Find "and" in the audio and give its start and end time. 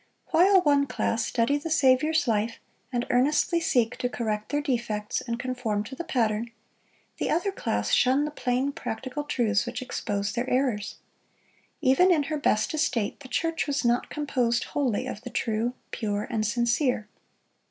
2.91-3.05, 5.21-5.39, 16.31-16.47